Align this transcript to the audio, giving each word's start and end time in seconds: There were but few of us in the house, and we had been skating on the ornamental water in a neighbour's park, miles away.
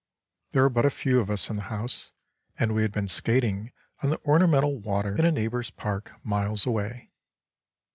There 0.53 0.63
were 0.63 0.69
but 0.69 0.91
few 0.91 1.19
of 1.19 1.29
us 1.29 1.51
in 1.51 1.57
the 1.57 1.61
house, 1.69 2.11
and 2.57 2.73
we 2.73 2.81
had 2.81 2.91
been 2.91 3.07
skating 3.07 3.71
on 4.01 4.09
the 4.09 4.19
ornamental 4.25 4.79
water 4.79 5.15
in 5.15 5.25
a 5.25 5.31
neighbour's 5.31 5.69
park, 5.69 6.13
miles 6.25 6.65
away. 6.65 7.11